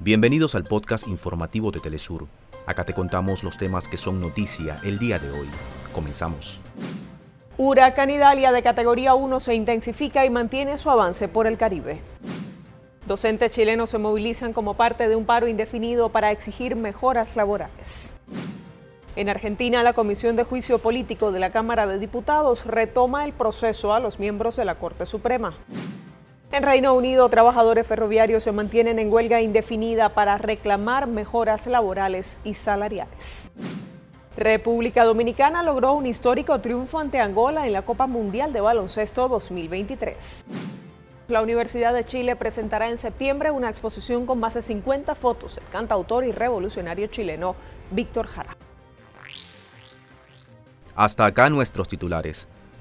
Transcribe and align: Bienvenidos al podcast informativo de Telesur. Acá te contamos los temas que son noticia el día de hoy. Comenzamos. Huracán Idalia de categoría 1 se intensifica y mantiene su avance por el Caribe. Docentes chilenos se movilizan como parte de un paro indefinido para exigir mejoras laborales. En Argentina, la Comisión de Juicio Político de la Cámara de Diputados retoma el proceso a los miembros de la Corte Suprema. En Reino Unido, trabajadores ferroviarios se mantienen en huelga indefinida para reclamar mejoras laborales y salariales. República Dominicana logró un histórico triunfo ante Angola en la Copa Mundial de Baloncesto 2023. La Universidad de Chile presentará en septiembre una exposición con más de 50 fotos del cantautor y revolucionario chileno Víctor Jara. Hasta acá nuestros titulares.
Bienvenidos 0.00 0.54
al 0.54 0.64
podcast 0.64 1.06
informativo 1.08 1.70
de 1.70 1.78
Telesur. 1.80 2.26
Acá 2.66 2.84
te 2.84 2.92
contamos 2.92 3.44
los 3.44 3.56
temas 3.56 3.88
que 3.88 3.96
son 3.96 4.20
noticia 4.20 4.80
el 4.82 4.98
día 4.98 5.18
de 5.18 5.30
hoy. 5.30 5.48
Comenzamos. 5.94 6.60
Huracán 7.56 8.10
Idalia 8.10 8.50
de 8.50 8.62
categoría 8.62 9.14
1 9.14 9.40
se 9.40 9.54
intensifica 9.54 10.26
y 10.26 10.30
mantiene 10.30 10.76
su 10.76 10.90
avance 10.90 11.28
por 11.28 11.46
el 11.46 11.56
Caribe. 11.56 12.00
Docentes 13.06 13.52
chilenos 13.52 13.90
se 13.90 13.98
movilizan 13.98 14.52
como 14.52 14.74
parte 14.74 15.08
de 15.08 15.14
un 15.14 15.26
paro 15.26 15.46
indefinido 15.46 16.08
para 16.08 16.32
exigir 16.32 16.74
mejoras 16.74 17.36
laborales. 17.36 18.16
En 19.16 19.28
Argentina, 19.28 19.84
la 19.84 19.92
Comisión 19.92 20.34
de 20.34 20.42
Juicio 20.42 20.80
Político 20.80 21.30
de 21.30 21.38
la 21.38 21.52
Cámara 21.52 21.86
de 21.86 22.00
Diputados 22.00 22.66
retoma 22.66 23.24
el 23.24 23.32
proceso 23.32 23.94
a 23.94 24.00
los 24.00 24.18
miembros 24.18 24.56
de 24.56 24.64
la 24.64 24.74
Corte 24.74 25.06
Suprema. 25.06 25.54
En 26.54 26.62
Reino 26.62 26.94
Unido, 26.94 27.28
trabajadores 27.30 27.84
ferroviarios 27.84 28.44
se 28.44 28.52
mantienen 28.52 29.00
en 29.00 29.12
huelga 29.12 29.40
indefinida 29.40 30.10
para 30.10 30.38
reclamar 30.38 31.08
mejoras 31.08 31.66
laborales 31.66 32.38
y 32.44 32.54
salariales. 32.54 33.50
República 34.36 35.02
Dominicana 35.02 35.64
logró 35.64 35.94
un 35.94 36.06
histórico 36.06 36.60
triunfo 36.60 37.00
ante 37.00 37.18
Angola 37.18 37.66
en 37.66 37.72
la 37.72 37.82
Copa 37.82 38.06
Mundial 38.06 38.52
de 38.52 38.60
Baloncesto 38.60 39.28
2023. 39.28 40.46
La 41.26 41.42
Universidad 41.42 41.92
de 41.92 42.04
Chile 42.04 42.36
presentará 42.36 42.88
en 42.88 42.98
septiembre 42.98 43.50
una 43.50 43.68
exposición 43.68 44.24
con 44.24 44.38
más 44.38 44.54
de 44.54 44.62
50 44.62 45.16
fotos 45.16 45.56
del 45.56 45.64
cantautor 45.72 46.24
y 46.24 46.30
revolucionario 46.30 47.08
chileno 47.08 47.56
Víctor 47.90 48.28
Jara. 48.28 48.56
Hasta 50.94 51.26
acá 51.26 51.50
nuestros 51.50 51.88
titulares. 51.88 52.46